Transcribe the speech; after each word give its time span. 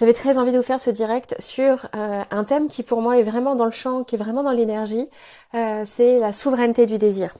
j'avais 0.00 0.14
très 0.14 0.38
envie 0.38 0.50
de 0.50 0.56
vous 0.56 0.62
faire 0.62 0.80
ce 0.80 0.88
direct 0.88 1.36
sur 1.38 1.86
euh, 1.94 2.22
un 2.30 2.44
thème 2.44 2.68
qui 2.68 2.82
pour 2.82 3.02
moi 3.02 3.18
est 3.18 3.22
vraiment 3.22 3.54
dans 3.54 3.66
le 3.66 3.70
champ, 3.70 4.02
qui 4.02 4.14
est 4.14 4.18
vraiment 4.18 4.42
dans 4.42 4.50
l'énergie, 4.50 5.10
euh, 5.54 5.84
c'est 5.84 6.18
la 6.18 6.32
souveraineté 6.32 6.86
du 6.86 6.96
désir. 6.96 7.36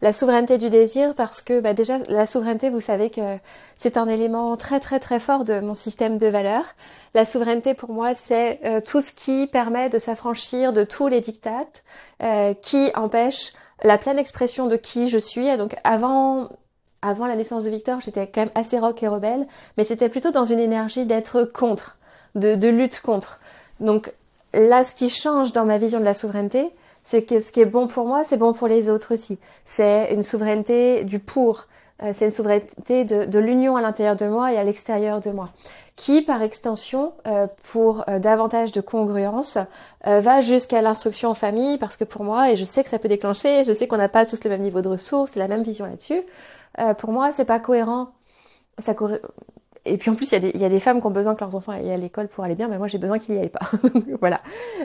La 0.00 0.14
souveraineté 0.14 0.56
du 0.56 0.70
désir 0.70 1.14
parce 1.14 1.42
que 1.42 1.60
bah, 1.60 1.74
déjà 1.74 1.98
la 2.08 2.26
souveraineté, 2.26 2.70
vous 2.70 2.80
savez 2.80 3.10
que 3.10 3.36
c'est 3.76 3.98
un 3.98 4.08
élément 4.08 4.56
très 4.56 4.80
très 4.80 4.98
très 5.00 5.20
fort 5.20 5.44
de 5.44 5.60
mon 5.60 5.74
système 5.74 6.16
de 6.16 6.28
valeurs. 6.28 6.64
La 7.12 7.26
souveraineté 7.26 7.74
pour 7.74 7.90
moi 7.90 8.14
c'est 8.14 8.58
euh, 8.64 8.80
tout 8.80 9.02
ce 9.02 9.12
qui 9.12 9.46
permet 9.46 9.90
de 9.90 9.98
s'affranchir 9.98 10.72
de 10.72 10.84
tous 10.84 11.08
les 11.08 11.20
dictates 11.20 11.84
qui 12.62 12.90
empêchent 12.96 13.52
la 13.84 13.96
pleine 13.96 14.18
expression 14.18 14.66
de 14.66 14.76
qui 14.76 15.08
je 15.08 15.18
suis. 15.18 15.46
Et 15.46 15.56
donc 15.56 15.76
avant 15.84 16.48
avant 17.02 17.26
la 17.26 17.36
naissance 17.36 17.64
de 17.64 17.70
Victor, 17.70 18.00
j'étais 18.00 18.26
quand 18.26 18.40
même 18.40 18.50
assez 18.54 18.78
rock 18.78 19.02
et 19.02 19.08
rebelle, 19.08 19.46
mais 19.76 19.84
c'était 19.84 20.08
plutôt 20.08 20.30
dans 20.30 20.44
une 20.44 20.58
énergie 20.58 21.06
d'être 21.06 21.44
contre, 21.44 21.97
de, 22.34 22.54
de, 22.54 22.68
lutte 22.68 23.00
contre. 23.00 23.40
Donc 23.80 24.12
là, 24.54 24.84
ce 24.84 24.94
qui 24.94 25.10
change 25.10 25.52
dans 25.52 25.64
ma 25.64 25.78
vision 25.78 26.00
de 26.00 26.04
la 26.04 26.14
souveraineté, 26.14 26.70
c'est 27.04 27.22
que 27.22 27.40
ce 27.40 27.52
qui 27.52 27.60
est 27.60 27.66
bon 27.66 27.86
pour 27.86 28.06
moi, 28.06 28.24
c'est 28.24 28.36
bon 28.36 28.52
pour 28.52 28.68
les 28.68 28.90
autres 28.90 29.14
aussi. 29.14 29.38
C'est 29.64 30.12
une 30.12 30.22
souveraineté 30.22 31.04
du 31.04 31.18
pour. 31.18 31.66
Euh, 32.02 32.12
c'est 32.14 32.26
une 32.26 32.30
souveraineté 32.30 33.04
de, 33.04 33.24
de 33.24 33.38
l'union 33.38 33.76
à 33.76 33.82
l'intérieur 33.82 34.16
de 34.16 34.26
moi 34.26 34.52
et 34.52 34.58
à 34.58 34.64
l'extérieur 34.64 35.20
de 35.20 35.30
moi, 35.30 35.48
qui, 35.96 36.22
par 36.22 36.42
extension, 36.42 37.12
euh, 37.26 37.46
pour 37.72 38.04
euh, 38.08 38.18
davantage 38.18 38.72
de 38.72 38.80
congruence, 38.80 39.58
va 40.04 40.40
jusqu'à 40.40 40.80
l'instruction 40.80 41.30
en 41.30 41.34
famille, 41.34 41.76
parce 41.76 41.96
que 41.96 42.04
pour 42.04 42.24
moi, 42.24 42.50
et 42.50 42.56
je 42.56 42.64
sais 42.64 42.82
que 42.82 42.88
ça 42.88 42.98
peut 42.98 43.08
déclencher, 43.08 43.64
je 43.64 43.72
sais 43.74 43.86
qu'on 43.88 43.98
n'a 43.98 44.08
pas 44.08 44.24
tous 44.24 44.42
le 44.44 44.48
même 44.48 44.62
niveau 44.62 44.80
de 44.80 44.88
ressources, 44.88 45.34
la 45.34 45.48
même 45.48 45.62
vision 45.62 45.84
là-dessus, 45.84 46.22
euh, 46.78 46.94
pour 46.94 47.12
moi, 47.12 47.32
c'est 47.32 47.44
pas 47.44 47.58
cohérent. 47.58 48.08
Ça 48.78 48.94
Et 49.88 49.96
puis 49.98 50.10
en 50.10 50.14
plus, 50.14 50.30
il 50.32 50.44
y, 50.44 50.58
y, 50.58 50.64
a 50.64 50.68
des 50.68 50.80
femmes 50.80 51.00
qui 51.00 51.06
ont 51.06 51.10
besoin 51.10 51.34
que 51.34 51.40
leurs 51.40 51.54
enfants 51.54 51.72
aillent 51.72 51.90
à 51.90 51.96
l'école 51.96 52.28
pour 52.28 52.44
aller 52.44 52.54
bien, 52.54 52.68
mais 52.68 52.78
moi 52.78 52.86
j'ai 52.86 52.98
besoin 52.98 53.18
qu'ils 53.18 53.34
n'y 53.34 53.40
aillent 53.40 53.48
pas. 53.48 53.70
voilà. 54.20 54.40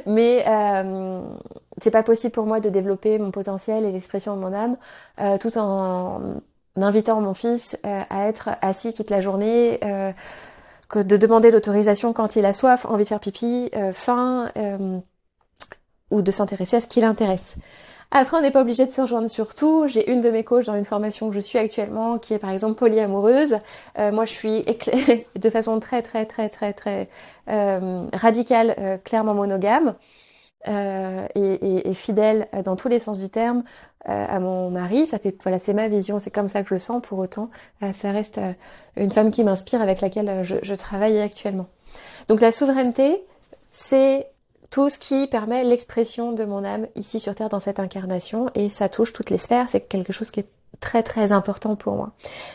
Mais 0.05 0.43
euh, 0.47 1.21
c'est 1.81 1.91
pas 1.91 2.03
possible 2.03 2.31
pour 2.31 2.45
moi 2.45 2.59
de 2.59 2.69
développer 2.69 3.17
mon 3.19 3.31
potentiel 3.31 3.85
et 3.85 3.91
l'expression 3.91 4.35
de 4.35 4.41
mon 4.41 4.53
âme 4.53 4.77
euh, 5.19 5.37
tout 5.37 5.57
en 5.57 6.21
invitant 6.75 7.21
mon 7.21 7.33
fils 7.33 7.77
euh, 7.85 8.01
à 8.09 8.27
être 8.27 8.49
assis 8.61 8.93
toute 8.93 9.09
la 9.09 9.21
journée, 9.21 9.79
euh, 9.83 10.11
que 10.89 10.99
de 10.99 11.17
demander 11.17 11.51
l'autorisation 11.51 12.13
quand 12.13 12.35
il 12.35 12.45
a 12.45 12.53
soif, 12.53 12.85
envie 12.85 13.03
de 13.03 13.09
faire 13.09 13.19
pipi, 13.19 13.71
faim, 13.93 14.51
ou 16.11 16.21
de 16.21 16.31
s'intéresser 16.31 16.75
à 16.75 16.79
ce 16.81 16.87
qui 16.87 17.01
l'intéresse. 17.01 17.55
Après, 18.15 18.37
on 18.37 18.41
n'est 18.41 18.51
pas 18.51 18.61
obligé 18.61 18.85
de 18.85 18.91
se 18.91 19.01
rejoindre 19.01 19.27
sur 19.27 19.55
tout. 19.55 19.87
J'ai 19.87 20.11
une 20.11 20.21
de 20.21 20.29
mes 20.29 20.43
coachs 20.43 20.67
dans 20.67 20.75
une 20.75 20.85
formation 20.85 21.29
que 21.29 21.35
je 21.35 21.39
suis 21.39 21.57
actuellement 21.57 22.19
qui 22.19 22.35
est 22.35 22.37
par 22.37 22.51
exemple 22.51 22.75
polyamoureuse. 22.75 23.57
Euh, 23.97 24.11
moi, 24.11 24.25
je 24.25 24.31
suis 24.31 24.57
éclairée 24.57 25.25
de 25.35 25.49
façon 25.49 25.79
très 25.79 26.03
très 26.03 26.27
très 26.27 26.47
très 26.47 26.73
très 26.73 27.09
euh, 27.49 28.05
radicale, 28.13 28.75
euh, 28.77 28.97
clairement 28.97 29.33
monogame 29.33 29.95
euh, 30.67 31.27
et, 31.33 31.41
et, 31.41 31.89
et, 31.89 31.93
fidèle 31.95 32.47
dans 32.63 32.75
tous 32.75 32.87
les 32.87 32.99
sens 32.99 33.17
du 33.17 33.29
terme 33.31 33.63
à 34.05 34.39
mon 34.39 34.69
mari. 34.69 35.07
Ça 35.07 35.17
fait 35.17 35.35
voilà, 35.41 35.57
c'est 35.57 35.73
ma 35.73 35.87
vision, 35.87 36.19
c'est 36.19 36.29
comme 36.29 36.47
ça 36.47 36.61
que 36.61 36.69
je 36.69 36.75
le 36.75 36.79
sens. 36.79 37.01
Pour 37.01 37.17
autant, 37.17 37.49
ça 37.93 38.11
reste 38.11 38.39
une 38.95 39.09
femme 39.09 39.31
qui 39.31 39.43
m'inspire 39.43 39.81
avec 39.81 40.01
laquelle 40.01 40.43
je, 40.43 40.55
je 40.61 40.75
travaille 40.75 41.19
actuellement. 41.19 41.65
Donc 42.27 42.41
la 42.41 42.51
souveraineté, 42.51 43.23
c'est 43.71 44.27
tout 44.73 44.89
ce 44.89 44.97
qui 44.97 45.27
permet 45.27 45.63
l'expression 45.63 46.31
de 46.31 46.45
mon 46.45 46.65
âme 46.65 46.87
ici 46.95 47.19
sur 47.19 47.35
Terre 47.35 47.47
dans 47.47 47.59
cette 47.59 47.79
incarnation 47.79 48.49
et 48.55 48.69
ça 48.69 48.89
touche 48.89 49.13
toutes 49.13 49.29
les 49.29 49.37
sphères, 49.37 49.69
c'est 49.69 49.81
quelque 49.81 50.11
chose 50.11 50.31
qui 50.31 50.39
est 50.39 50.47
très 50.79 51.03
très 51.03 51.31
important 51.31 51.75
pour 51.75 51.93
moi. 51.93 52.09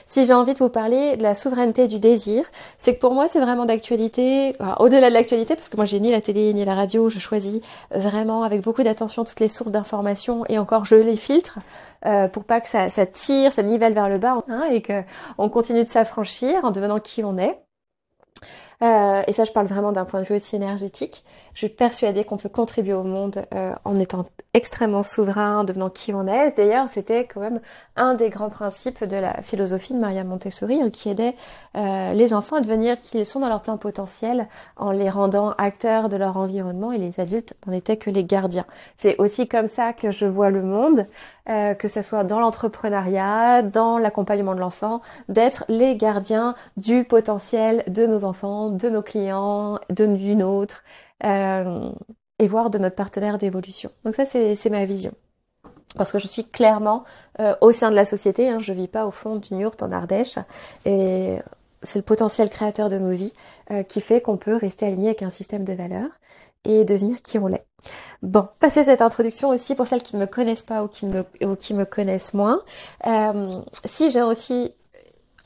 Si 0.04 0.24
j'ai 0.24 0.32
envie 0.32 0.52
de 0.52 0.58
vous 0.58 0.68
parler 0.68 1.16
de 1.16 1.22
la 1.22 1.36
souveraineté 1.36 1.86
du 1.86 2.00
désir, 2.00 2.44
c'est 2.76 2.96
que 2.96 2.98
pour 2.98 3.14
moi 3.14 3.28
c'est 3.28 3.38
vraiment 3.38 3.66
d'actualité, 3.66 4.56
au-delà 4.80 5.10
de 5.10 5.14
l'actualité, 5.14 5.54
parce 5.54 5.68
que 5.68 5.76
moi 5.76 5.84
j'ai 5.84 6.00
ni 6.00 6.10
la 6.10 6.20
télé 6.20 6.52
ni 6.54 6.64
la 6.64 6.74
radio, 6.74 7.08
je 7.08 7.20
choisis 7.20 7.60
vraiment 7.92 8.42
avec 8.42 8.62
beaucoup 8.62 8.82
d'attention 8.82 9.22
toutes 9.22 9.38
les 9.38 9.48
sources 9.48 9.70
d'informations 9.70 10.44
et 10.48 10.58
encore 10.58 10.86
je 10.86 10.96
les 10.96 11.16
filtre 11.16 11.60
euh, 12.04 12.26
pour 12.26 12.42
pas 12.42 12.60
que 12.60 12.66
ça, 12.68 12.90
ça, 12.90 13.06
tire, 13.06 13.52
ça 13.52 13.62
nivelle 13.62 13.94
vers 13.94 14.08
le 14.08 14.18
bas 14.18 14.42
hein, 14.48 14.64
et 14.72 14.82
que 14.82 15.04
on 15.38 15.48
continue 15.48 15.84
de 15.84 15.88
s'affranchir 15.88 16.64
en 16.64 16.72
devenant 16.72 16.98
qui 16.98 17.22
on 17.22 17.38
est. 17.38 17.60
Euh, 18.82 19.22
et 19.26 19.32
ça, 19.32 19.44
je 19.44 19.52
parle 19.52 19.66
vraiment 19.66 19.92
d'un 19.92 20.04
point 20.04 20.22
de 20.22 20.26
vue 20.26 20.36
aussi 20.36 20.56
énergétique. 20.56 21.24
Je 21.58 21.66
suis 21.66 21.74
persuadée 21.74 22.22
qu'on 22.22 22.36
peut 22.36 22.48
contribuer 22.48 22.92
au 22.92 23.02
monde 23.02 23.42
euh, 23.52 23.74
en 23.84 23.98
étant 23.98 24.24
extrêmement 24.54 25.02
souverain, 25.02 25.58
en 25.58 25.64
devenant 25.64 25.90
qui 25.90 26.14
on 26.14 26.28
est. 26.28 26.56
D'ailleurs, 26.56 26.88
c'était 26.88 27.24
quand 27.24 27.40
même 27.40 27.60
un 27.96 28.14
des 28.14 28.30
grands 28.30 28.48
principes 28.48 29.02
de 29.02 29.16
la 29.16 29.42
philosophie 29.42 29.92
de 29.92 29.98
Maria 29.98 30.22
Montessori, 30.22 30.80
hein, 30.80 30.90
qui 30.90 31.08
aidait 31.08 31.34
euh, 31.76 32.12
les 32.12 32.32
enfants 32.32 32.58
à 32.58 32.60
devenir 32.60 32.96
qui 32.96 33.18
ils 33.18 33.26
sont 33.26 33.40
dans 33.40 33.48
leur 33.48 33.62
plein 33.62 33.76
potentiel, 33.76 34.46
en 34.76 34.92
les 34.92 35.10
rendant 35.10 35.50
acteurs 35.58 36.08
de 36.08 36.16
leur 36.16 36.36
environnement, 36.36 36.92
et 36.92 36.98
les 36.98 37.18
adultes 37.18 37.54
n'en 37.66 37.72
étaient 37.72 37.96
que 37.96 38.10
les 38.10 38.22
gardiens. 38.22 38.66
C'est 38.96 39.16
aussi 39.18 39.48
comme 39.48 39.66
ça 39.66 39.92
que 39.92 40.12
je 40.12 40.26
vois 40.26 40.50
le 40.50 40.62
monde. 40.62 41.08
Euh, 41.48 41.72
que 41.72 41.88
ce 41.88 42.02
soit 42.02 42.24
dans 42.24 42.40
l'entrepreneuriat, 42.40 43.62
dans 43.62 43.96
l'accompagnement 43.96 44.54
de 44.54 44.60
l'enfant, 44.60 45.00
d'être 45.30 45.64
les 45.68 45.96
gardiens 45.96 46.54
du 46.76 47.04
potentiel 47.04 47.82
de 47.86 48.06
nos 48.06 48.24
enfants, 48.24 48.68
de 48.68 48.90
nos 48.90 49.00
clients, 49.00 49.78
de 49.88 50.04
du 50.04 50.36
nôtre, 50.36 50.82
euh, 51.24 51.90
et 52.38 52.46
voire 52.46 52.70
de 52.70 52.78
notre 52.78 52.96
partenaire 52.96 53.38
d'évolution. 53.38 53.90
Donc 54.04 54.14
ça, 54.14 54.24
c'est 54.26 54.70
ma 54.70 54.84
vision. 54.84 55.12
Parce 55.96 56.12
que 56.12 56.18
je 56.18 56.26
suis 56.26 56.44
clairement 56.44 57.04
euh, 57.40 57.54
au 57.60 57.72
sein 57.72 57.90
de 57.90 57.96
la 57.96 58.04
société, 58.04 58.48
hein, 58.48 58.58
je 58.60 58.72
vis 58.72 58.88
pas 58.88 59.06
au 59.06 59.10
fond 59.10 59.36
d'une 59.36 59.58
yourte 59.58 59.82
en 59.82 59.90
Ardèche, 59.90 60.38
et 60.84 61.38
c'est 61.82 61.98
le 61.98 62.04
potentiel 62.04 62.50
créateur 62.50 62.88
de 62.88 62.98
nos 62.98 63.10
vies 63.10 63.32
euh, 63.70 63.82
qui 63.82 64.00
fait 64.00 64.20
qu'on 64.20 64.36
peut 64.36 64.56
rester 64.56 64.86
aligné 64.86 65.08
avec 65.08 65.22
un 65.22 65.30
système 65.30 65.64
de 65.64 65.72
valeurs 65.72 66.10
et 66.64 66.84
devenir 66.84 67.22
qui 67.22 67.38
on 67.38 67.46
l'est. 67.46 67.64
Bon, 68.22 68.48
passer 68.60 68.84
cette 68.84 69.00
introduction 69.00 69.48
aussi 69.48 69.74
pour 69.74 69.86
celles 69.86 70.02
qui 70.02 70.16
ne 70.16 70.20
me 70.20 70.26
connaissent 70.26 70.62
pas 70.62 70.82
ou 70.82 70.88
qui 70.88 71.06
me, 71.06 71.24
ou 71.42 71.56
qui 71.56 71.72
me 71.72 71.84
connaissent 71.84 72.34
moins. 72.34 72.60
Si 73.86 74.10
j'ai 74.10 74.22
aussi 74.22 74.74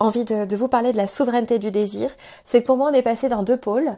envie 0.03 0.25
de, 0.25 0.57
vous 0.57 0.69
parler 0.69 0.93
de 0.93 0.97
la 0.97 1.07
souveraineté 1.07 1.59
du 1.59 1.71
désir, 1.71 2.11
c'est 2.45 2.63
que 2.63 2.67
pour 2.67 2.77
moi 2.77 2.91
on 2.91 2.95
est 2.95 3.03
passé 3.03 3.29
dans 3.29 3.43
deux 3.43 3.57
pôles, 3.57 3.97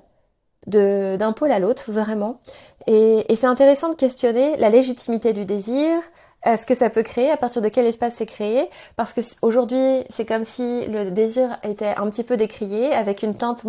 d'un 0.67 1.33
pôle 1.33 1.53
à 1.53 1.59
l'autre 1.59 1.91
vraiment. 1.93 2.41
Et, 2.87 3.33
et 3.33 3.37
c'est 3.37 3.47
intéressant 3.47 3.91
de 3.91 3.95
questionner 3.95 4.57
la 4.57 4.71
légitimité 4.71 5.33
du 5.33 5.45
désir, 5.45 6.01
ce 6.45 6.67
que 6.67 6.75
ça 6.75 6.91
peut 6.91 7.03
créer, 7.03 7.31
à 7.31 7.39
partir 7.39 7.63
de 7.63 7.71
quel 7.71 7.87
espace 7.87 8.17
c'est 8.17 8.27
créé, 8.27 8.69
parce 8.97 9.15
que 9.15 9.23
aujourd'hui 9.41 10.05
c'est 10.11 10.27
comme 10.27 10.45
si 10.45 10.85
le 10.87 11.11
désir 11.11 11.59
était 11.63 11.95
un 11.97 12.11
petit 12.11 12.23
peu 12.23 12.37
décrié 12.37 12.93
avec 12.93 13.23
une 13.23 13.35
teinte 13.35 13.65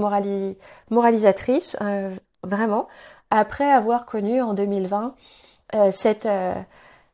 moralisatrice, 0.90 1.78
euh, 1.82 2.14
vraiment 2.44 2.90
après 3.30 3.72
avoir 3.72 4.06
connu 4.06 4.42
en 4.42 4.54
2020 4.54 5.16
euh, 5.74 5.92
cette 5.92 6.26
euh, 6.26 6.54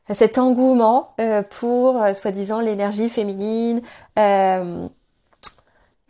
cet 0.10 0.38
engouement 0.38 1.14
euh, 1.22 1.42
pour 1.42 2.04
soi-disant 2.16 2.60
l'énergie 2.60 3.08
féminine, 3.08 3.82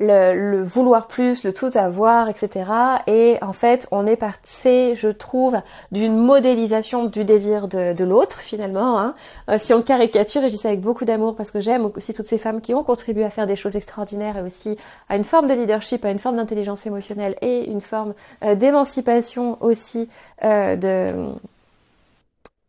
le, 0.02 0.64
vouloir 0.64 1.08
plus, 1.08 1.44
le 1.44 1.54
tout 1.54 1.72
avoir, 1.76 2.30
etc. 2.30 2.66
Et 3.08 3.38
en 3.42 3.54
fait, 3.54 3.88
on 3.92 4.06
est 4.06 4.16
parti, 4.16 4.96
je 4.96 5.08
trouve, 5.08 5.60
d'une 5.92 6.16
modélisation 6.16 7.06
du 7.06 7.24
désir 7.24 7.68
de, 7.68 8.04
l'autre 8.04 8.40
finalement. 8.40 9.00
Hein. 9.00 9.14
Euh, 9.50 9.58
si 9.60 9.74
on 9.74 9.82
caricature, 9.82 10.44
et 10.44 10.48
je 10.48 10.52
dis 10.52 10.58
ça 10.58 10.70
avec 10.70 10.82
beaucoup 10.82 11.06
d'amour 11.06 11.36
parce 11.36 11.52
que 11.52 11.62
j'aime 11.62 11.90
aussi 11.96 12.14
toutes 12.14 12.26
ces 12.26 12.38
femmes 12.38 12.62
qui 12.62 12.74
ont 12.74 12.84
contribué 12.84 13.24
à 13.24 13.30
faire 13.30 13.48
des 13.48 13.56
choses 13.56 13.76
extraordinaires 13.76 14.38
et 14.38 14.42
aussi 14.42 14.78
à 15.08 15.16
une 15.16 15.24
forme 15.24 15.48
de 15.48 15.54
leadership, 15.54 16.04
à 16.04 16.12
une 16.12 16.20
forme 16.20 16.38
d'intelligence 16.38 16.86
émotionnelle 16.86 17.36
et 17.42 17.70
une 17.70 17.82
forme 17.82 18.14
euh, 18.44 18.56
d'émancipation 18.56 19.58
aussi 19.62 20.10
euh, 20.44 20.76
de 20.76 21.32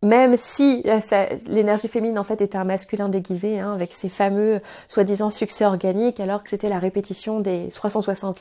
même 0.03 0.37
si 0.37 0.83
euh, 0.87 0.99
l'énergie 1.47 1.87
féminine 1.87 2.19
en 2.19 2.25
fait 2.25 2.41
était 2.41 2.59
un 2.59 2.65
masculin 2.65 3.09
déguisé, 3.09 3.61
hein, 3.61 3.73
avec 3.73 3.93
ces 3.93 4.09
fameux 4.09 4.61
soi-disant 4.89 5.31
succès 5.31 5.65
organiques, 5.65 6.19
alors 6.19 6.43
que 6.43 6.51
c'était 6.51 6.69
la 6.69 6.81
répétition 6.81 7.39
des 7.39 7.69
360 7.69 8.37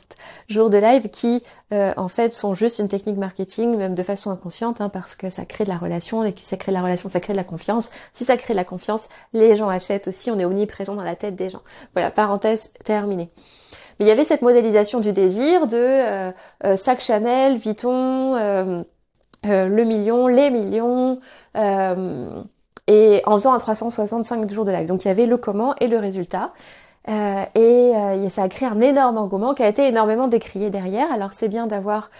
jours 0.48 0.70
de 0.70 0.78
live 0.78 1.08
qui 1.08 1.44
euh, 1.72 1.92
en 1.96 2.08
fait 2.08 2.32
sont 2.32 2.54
juste 2.54 2.80
une 2.80 2.88
technique 2.88 3.16
marketing, 3.16 3.76
même 3.76 3.94
de 3.94 4.02
façon 4.02 4.32
inconsciente, 4.32 4.80
hein, 4.80 4.88
parce 4.88 5.14
que 5.14 5.30
ça 5.30 5.44
crée 5.44 5.62
de 5.62 5.70
la 5.70 5.78
relation, 5.78 6.24
et 6.24 6.32
qui 6.32 6.42
ça 6.42 6.56
crée 6.56 6.72
de 6.72 6.76
la 6.76 6.82
relation, 6.82 7.08
ça 7.08 7.20
crée 7.20 7.32
de 7.32 7.38
la 7.38 7.44
confiance. 7.44 7.90
Si 8.12 8.24
ça 8.24 8.36
crée 8.36 8.54
de 8.54 8.58
la 8.58 8.64
confiance, 8.64 9.08
les 9.32 9.54
gens 9.54 9.68
achètent 9.68 10.08
aussi, 10.08 10.32
on 10.32 10.38
est 10.40 10.44
omniprésent 10.44 10.96
dans 10.96 11.04
la 11.04 11.14
tête 11.14 11.36
des 11.36 11.48
gens. 11.48 11.62
Voilà, 11.94 12.10
parenthèse 12.10 12.72
terminée. 12.84 13.30
Mais 14.00 14.06
il 14.06 14.08
y 14.08 14.12
avait 14.12 14.24
cette 14.24 14.42
modélisation 14.42 14.98
du 14.98 15.12
désir 15.12 15.68
de 15.68 15.76
euh, 15.76 16.32
euh 16.64 16.76
sac 16.76 17.00
Chanel, 17.00 17.56
Vuitton, 17.56 18.84
euh, 19.44 19.68
le 19.68 19.84
million, 19.84 20.28
les 20.28 20.50
millions, 20.50 21.18
euh, 21.56 22.42
et 22.86 23.22
en 23.26 23.32
faisant 23.32 23.52
un 23.52 23.58
365 23.58 24.48
jours 24.50 24.64
de 24.64 24.70
live. 24.70 24.86
Donc 24.86 25.04
il 25.04 25.08
y 25.08 25.10
avait 25.10 25.26
le 25.26 25.36
comment 25.36 25.74
et 25.80 25.88
le 25.88 25.98
résultat. 25.98 26.52
Euh, 27.08 27.44
et 27.56 28.28
ça 28.30 28.44
a 28.44 28.48
créé 28.48 28.68
un 28.68 28.80
énorme 28.80 29.18
engouement 29.18 29.54
qui 29.54 29.64
a 29.64 29.68
été 29.68 29.88
énormément 29.88 30.28
décrié 30.28 30.70
derrière. 30.70 31.10
Alors 31.12 31.32
c'est 31.32 31.48
bien 31.48 31.66
d'avoir 31.66 32.10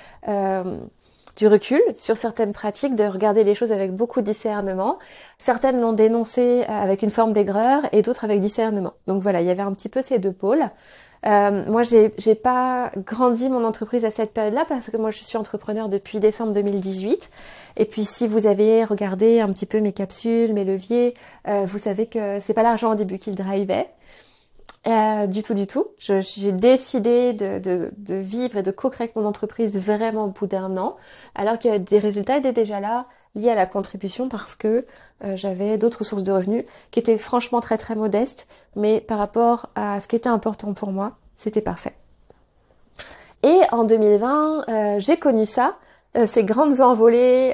du 1.37 1.47
recul 1.47 1.81
sur 1.95 2.17
certaines 2.17 2.53
pratiques, 2.53 2.95
de 2.95 3.05
regarder 3.05 3.45
les 3.45 3.55
choses 3.55 3.73
avec 3.73 3.95
beaucoup 3.95 4.21
de 4.21 4.27
discernement. 4.27 4.99
Certaines 5.39 5.81
l'ont 5.81 5.93
dénoncé 5.93 6.65
avec 6.65 7.03
une 7.03 7.11
forme 7.11 7.33
d'aigreur 7.33 7.83
et 7.93 8.03
d'autres 8.03 8.25
avec 8.25 8.41
discernement. 8.41 8.95
Donc 9.07 9.23
voilà, 9.23 9.41
il 9.41 9.47
y 9.47 9.51
avait 9.51 9.63
un 9.63 9.73
petit 9.73 9.89
peu 9.89 10.03
ces 10.03 10.19
deux 10.19 10.33
pôles. 10.33 10.69
Euh, 11.25 11.65
moi, 11.71 11.83
j'ai, 11.83 12.13
j'ai 12.19 12.35
pas 12.35 12.91
grandi 12.97 13.49
mon 13.49 13.65
entreprise 13.65 14.05
à 14.05 14.11
cette 14.11 14.33
période-là 14.33 14.65
parce 14.69 14.91
que 14.91 14.97
moi, 14.97 15.11
je 15.11 15.23
suis 15.23 15.37
entrepreneur 15.37 15.89
depuis 15.89 16.19
décembre 16.19 16.53
2018. 16.53 17.31
Et 17.77 17.85
puis, 17.85 18.05
si 18.05 18.27
vous 18.27 18.47
avez 18.47 18.85
regardé 18.85 19.41
un 19.41 19.53
petit 19.53 19.67
peu 19.67 19.81
mes 19.81 19.93
capsules, 19.93 20.53
mes 20.53 20.65
leviers, 20.65 21.15
euh, 21.49 21.65
vous 21.67 21.79
savez 21.79 22.07
que 22.07 22.41
c'est 22.41 22.55
pas 22.55 22.63
l'argent 22.63 22.93
au 22.93 22.95
début 22.97 23.19
qui 23.19 23.31
le 23.31 23.37
drivait. 23.37 23.89
Euh, 24.89 25.29
du 25.29 25.45
tout, 25.45 25.55
du 25.55 25.69
tout. 25.69 25.87
j'ai 26.01 26.51
décidé 26.51 27.33
de, 27.35 27.61
de, 27.61 27.93
de, 27.97 28.15
vivre 28.17 28.59
et 28.59 28.65
de 28.65 28.73
co-créer 28.73 29.13
mon 29.15 29.27
entreprise 29.27 29.79
vraiment 29.79 30.25
au 30.25 30.29
bout 30.29 30.49
d'un 30.49 30.77
an, 30.77 30.97
alors 31.37 31.61
que 31.61 31.79
des 31.79 32.01
résultats 32.01 32.39
étaient 32.39 32.53
déjà 32.53 32.81
là, 32.81 33.07
liés 33.35 33.51
à 33.51 33.55
la 33.55 33.67
contribution 33.67 34.29
parce 34.29 34.55
que 34.55 34.85
euh, 35.25 35.37
j'avais 35.37 35.79
d'autres 35.79 36.05
sources 36.05 36.23
de 36.23 36.33
revenus 36.33 36.65
qui 36.91 36.99
étaient 36.99 37.19
franchement 37.19 37.61
très 37.61 37.79
très 37.79 37.95
modestes, 37.95 38.47
mais 38.77 39.01
par 39.01 39.19
rapport 39.19 39.71
à 39.75 40.01
ce 40.01 40.09
qui 40.09 40.17
était 40.17 40.29
important 40.29 40.75
pour 40.75 40.93
moi, 40.93 41.17
c'était 41.37 41.61
parfait. 41.61 41.95
Et 43.43 43.61
en 43.73 43.85
2020, 43.85 44.69
euh, 44.69 45.01
j'ai 45.01 45.17
connu 45.17 45.47
ça, 45.47 45.77
euh, 46.17 46.27
ces 46.27 46.45
grandes 46.45 46.81
envolées, 46.81 47.53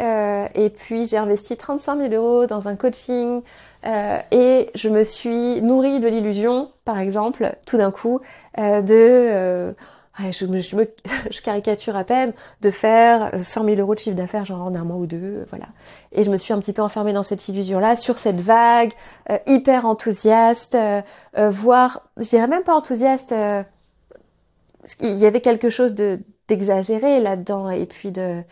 et 0.55 0.71
puis 0.71 1.07
j'ai 1.07 1.17
investi 1.17 1.57
35 1.57 2.11
000 2.11 2.15
euros 2.15 2.47
dans 2.47 2.69
un 2.69 2.77
coaching, 2.77 3.43
et 3.85 4.71
je 4.75 4.89
me 4.89 5.05
suis 5.05 5.63
nourrie 5.63 6.01
de 6.01 6.09
l'illusion, 6.09 6.73
par 6.85 6.99
exemple, 6.99 7.57
tout 7.67 7.79
d'un 7.79 7.93
coup, 7.93 8.21
de 8.57 9.75
je, 10.31 11.41
caricature 11.43 11.97
à 11.97 12.05
peine 12.05 12.33
de 12.61 12.71
faire 12.71 13.31
100 13.41 13.65
000 13.65 13.77
euros 13.77 13.95
de 13.95 14.01
chiffre 14.01 14.17
d'affaires 14.17 14.45
genre 14.45 14.63
en 14.63 14.75
un 14.75 14.85
mois 14.85 14.97
ou 14.97 15.07
deux, 15.07 15.47
voilà. 15.51 15.67
Et 16.13 16.25
je 16.25 16.31
me 16.31 16.37
suis 16.37 16.53
un 16.53 16.59
petit 16.59 16.73
peu 16.73 16.83
enfermée 16.83 17.13
dans 17.13 17.23
cette 17.23 17.47
illusion-là, 17.49 17.97
sur 17.97 18.19
cette 18.19 18.41
vague, 18.41 18.93
euh, 19.31 19.39
hyper 19.47 19.87
enthousiaste, 19.87 20.75
euh, 20.75 21.03
euh, 21.37 21.51
voire, 21.51 22.03
je 22.17 22.29
dirais 22.29 22.49
même 22.49 22.65
pas 22.65 22.75
enthousiaste, 22.75 23.33
euh, 23.33 23.63
il 25.01 25.17
y 25.17 25.27
avait 25.27 25.41
quelque 25.41 25.71
chose 25.71 25.95
de 25.95 26.21
d'exagéré 26.49 27.21
là-dedans 27.21 27.69
et 27.69 27.85
puis 27.85 28.11
de 28.11 28.43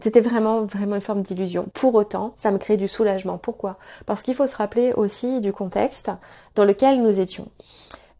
c'était 0.00 0.20
vraiment 0.20 0.64
vraiment 0.64 0.94
une 0.94 1.00
forme 1.00 1.22
d'illusion. 1.22 1.68
Pour 1.74 1.94
autant, 1.94 2.32
ça 2.36 2.50
me 2.50 2.58
crée 2.58 2.76
du 2.76 2.88
soulagement. 2.88 3.38
Pourquoi? 3.38 3.76
Parce 4.06 4.22
qu'il 4.22 4.34
faut 4.34 4.46
se 4.46 4.56
rappeler 4.56 4.92
aussi 4.94 5.40
du 5.40 5.52
contexte 5.52 6.10
dans 6.54 6.64
lequel 6.64 7.02
nous 7.02 7.20
étions. 7.20 7.48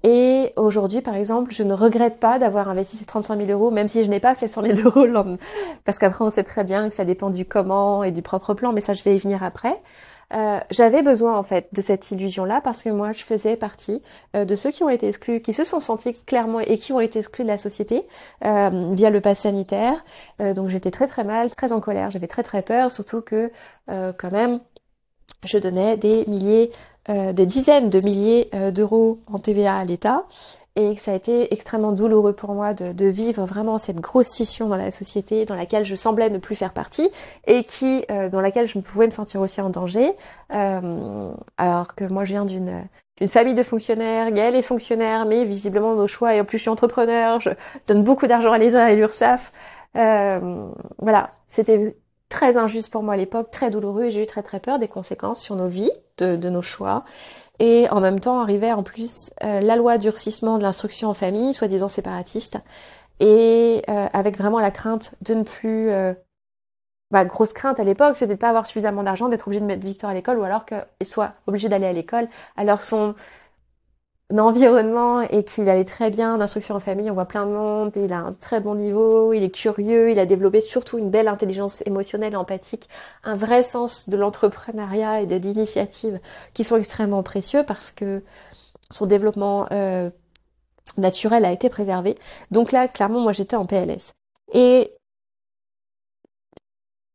Et 0.02 0.52
aujourd'hui, 0.56 1.02
par 1.02 1.14
exemple, 1.14 1.52
je 1.52 1.62
ne 1.62 1.74
regrette 1.74 2.18
pas 2.18 2.38
d'avoir 2.38 2.68
investi 2.68 2.96
ces 2.96 3.04
35 3.04 3.46
000 3.46 3.50
euros, 3.50 3.70
même 3.70 3.88
si 3.88 4.02
je 4.02 4.10
n'ai 4.10 4.20
pas 4.20 4.34
fait 4.34 4.48
100 4.48 4.62
000 4.62 4.78
euros, 4.84 5.06
parce 5.84 5.98
qu'après 5.98 6.24
on 6.24 6.30
sait 6.30 6.44
très 6.44 6.64
bien 6.64 6.88
que 6.88 6.94
ça 6.94 7.04
dépend 7.04 7.30
du 7.30 7.44
comment 7.44 8.02
et 8.02 8.10
du 8.10 8.22
propre 8.22 8.54
plan, 8.54 8.72
mais 8.72 8.80
ça 8.80 8.94
je 8.94 9.02
vais 9.04 9.14
y 9.14 9.18
venir 9.18 9.42
après. 9.42 9.80
Euh, 10.32 10.60
j'avais 10.70 11.02
besoin 11.02 11.36
en 11.36 11.42
fait 11.42 11.68
de 11.72 11.82
cette 11.82 12.08
illusion-là 12.12 12.60
parce 12.62 12.84
que 12.84 12.90
moi 12.90 13.10
je 13.10 13.24
faisais 13.24 13.56
partie 13.56 14.00
euh, 14.36 14.44
de 14.44 14.54
ceux 14.54 14.70
qui 14.70 14.84
ont 14.84 14.88
été 14.88 15.08
exclus, 15.08 15.40
qui 15.40 15.52
se 15.52 15.64
sont 15.64 15.80
sentis 15.80 16.14
clairement 16.24 16.60
et 16.60 16.78
qui 16.78 16.92
ont 16.92 17.00
été 17.00 17.18
exclus 17.18 17.42
de 17.42 17.48
la 17.48 17.58
société 17.58 18.06
euh, 18.44 18.92
via 18.92 19.10
le 19.10 19.20
pass 19.20 19.40
sanitaire. 19.40 20.04
Euh, 20.40 20.54
donc 20.54 20.68
j'étais 20.68 20.92
très 20.92 21.08
très 21.08 21.24
mal, 21.24 21.50
très 21.50 21.72
en 21.72 21.80
colère, 21.80 22.12
j'avais 22.12 22.28
très 22.28 22.44
très 22.44 22.62
peur, 22.62 22.92
surtout 22.92 23.22
que 23.22 23.50
euh, 23.90 24.12
quand 24.16 24.30
même 24.30 24.60
je 25.44 25.58
donnais 25.58 25.96
des 25.96 26.24
milliers 26.26 26.70
euh, 27.08 27.32
des 27.32 27.46
dizaines 27.46 27.88
de 27.88 28.00
milliers 28.00 28.50
euh, 28.54 28.70
d'euros 28.70 29.18
en 29.32 29.38
TVA 29.38 29.76
à 29.76 29.84
l'État. 29.84 30.26
Et 30.76 30.94
que 30.94 31.00
ça 31.00 31.10
a 31.10 31.14
été 31.14 31.52
extrêmement 31.52 31.90
douloureux 31.90 32.32
pour 32.32 32.54
moi 32.54 32.74
de, 32.74 33.06
vivre 33.06 33.44
vraiment 33.44 33.76
cette 33.78 33.96
grosse 33.96 34.28
scission 34.28 34.68
dans 34.68 34.76
la 34.76 34.92
société 34.92 35.44
dans 35.44 35.56
laquelle 35.56 35.84
je 35.84 35.96
semblais 35.96 36.30
ne 36.30 36.38
plus 36.38 36.54
faire 36.54 36.72
partie 36.72 37.10
et 37.48 37.64
qui 37.64 38.04
euh, 38.08 38.28
dans 38.28 38.40
laquelle 38.40 38.68
je 38.68 38.78
pouvais 38.78 39.06
me 39.06 39.10
sentir 39.10 39.40
aussi 39.40 39.60
en 39.60 39.68
danger. 39.68 40.12
Alors 40.48 41.94
que 41.96 42.04
moi 42.04 42.24
je 42.24 42.32
viens 42.32 42.44
d'une 42.44 42.84
une 43.20 43.28
famille 43.28 43.54
de 43.54 43.64
fonctionnaires, 43.64 44.30
Gaël 44.30 44.54
est 44.54 44.62
fonctionnaire, 44.62 45.26
mais 45.26 45.44
visiblement 45.44 45.94
nos 45.94 46.06
choix, 46.06 46.34
et 46.34 46.40
en 46.40 46.44
plus 46.44 46.56
je 46.56 46.62
suis 46.62 46.70
entrepreneur, 46.70 47.38
je 47.40 47.50
donne 47.86 48.02
beaucoup 48.02 48.26
d'argent 48.26 48.52
à 48.52 48.56
l'État 48.56 48.90
et 48.90 48.96
l'URSSAF. 48.96 49.52
voilà, 49.94 51.30
c'était 51.48 51.96
très 52.30 52.56
injuste 52.56 52.90
pour 52.90 53.02
moi 53.02 53.14
à 53.14 53.16
l'époque, 53.18 53.50
très 53.50 53.70
douloureux 53.70 54.04
et 54.04 54.10
j'ai 54.10 54.22
eu 54.22 54.26
très 54.26 54.42
très 54.42 54.60
peur 54.60 54.78
des 54.78 54.88
conséquences 54.88 55.42
sur 55.42 55.56
nos 55.56 55.68
vies, 55.68 55.90
de, 56.22 56.48
nos 56.48 56.62
choix. 56.62 57.04
Et 57.58 57.88
en 57.90 58.00
même 58.00 58.20
temps 58.20 58.40
arrivait 58.40 58.72
en 58.72 58.82
plus 58.82 59.30
euh, 59.44 59.60
la 59.60 59.76
loi 59.76 59.98
durcissement 59.98 60.58
de 60.58 60.62
l'instruction 60.62 61.08
en 61.08 61.14
famille, 61.14 61.52
soi-disant 61.52 61.88
séparatiste, 61.88 62.58
et 63.20 63.82
euh, 63.88 64.06
avec 64.12 64.38
vraiment 64.38 64.60
la 64.60 64.70
crainte 64.70 65.12
de 65.22 65.34
ne 65.34 65.42
plus... 65.42 65.90
Euh, 65.90 66.14
bah, 67.10 67.24
grosse 67.24 67.52
crainte 67.52 67.80
à 67.80 67.84
l'époque, 67.84 68.16
c'était 68.16 68.34
de 68.34 68.38
pas 68.38 68.50
avoir 68.50 68.66
suffisamment 68.66 69.02
d'argent, 69.02 69.28
d'être 69.28 69.48
obligé 69.48 69.60
de 69.60 69.66
mettre 69.66 69.84
Victor 69.84 70.10
à 70.10 70.14
l'école, 70.14 70.38
ou 70.38 70.44
alors 70.44 70.64
qu'il 70.64 71.06
soit 71.06 71.32
obligé 71.48 71.68
d'aller 71.68 71.86
à 71.86 71.92
l'école. 71.92 72.28
Alors 72.56 72.84
son 72.84 73.16
environnement 74.38 75.22
et 75.22 75.42
qu'il 75.42 75.68
allait 75.68 75.84
très 75.84 76.10
bien 76.10 76.38
d'instruction 76.38 76.76
en 76.76 76.80
famille, 76.80 77.10
on 77.10 77.14
voit 77.14 77.24
plein 77.24 77.46
de 77.46 77.50
monde, 77.50 77.92
il 77.96 78.12
a 78.12 78.18
un 78.18 78.32
très 78.32 78.60
bon 78.60 78.76
niveau, 78.76 79.32
il 79.32 79.42
est 79.42 79.50
curieux, 79.50 80.10
il 80.10 80.18
a 80.18 80.26
développé 80.26 80.60
surtout 80.60 80.98
une 80.98 81.10
belle 81.10 81.28
intelligence 81.28 81.82
émotionnelle 81.86 82.36
empathique, 82.36 82.88
un 83.24 83.34
vrai 83.34 83.62
sens 83.62 84.08
de 84.08 84.16
l'entrepreneuriat 84.16 85.22
et 85.22 85.26
des 85.26 85.40
qui 86.54 86.64
sont 86.64 86.76
extrêmement 86.76 87.22
précieux 87.22 87.64
parce 87.66 87.90
que 87.90 88.22
son 88.90 89.06
développement 89.06 89.66
euh, 89.72 90.10
naturel 90.96 91.44
a 91.44 91.52
été 91.52 91.68
préservé. 91.68 92.16
Donc 92.50 92.72
là, 92.72 92.88
clairement, 92.88 93.20
moi 93.20 93.32
j'étais 93.32 93.56
en 93.56 93.66
PLS. 93.66 94.12
Et 94.52 94.92